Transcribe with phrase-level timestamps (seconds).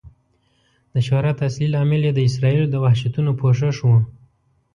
[0.93, 3.91] د شهرت اصلي لامل یې د اسرائیلو د وحشتونو پوښښ و.